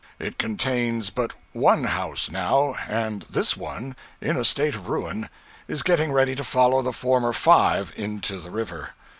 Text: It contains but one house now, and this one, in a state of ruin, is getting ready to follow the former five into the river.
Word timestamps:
It 0.17 0.39
contains 0.39 1.11
but 1.11 1.33
one 1.53 1.83
house 1.83 2.31
now, 2.31 2.73
and 2.87 3.21
this 3.29 3.55
one, 3.55 3.95
in 4.19 4.35
a 4.35 4.43
state 4.43 4.73
of 4.73 4.89
ruin, 4.89 5.29
is 5.67 5.83
getting 5.83 6.11
ready 6.11 6.35
to 6.37 6.43
follow 6.43 6.81
the 6.81 6.91
former 6.91 7.33
five 7.33 7.93
into 7.95 8.39
the 8.39 8.49
river. 8.49 8.95